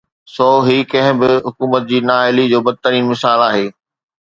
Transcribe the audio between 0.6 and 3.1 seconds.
هي ڪنهن به حڪومت جي نااهلي جو بدترين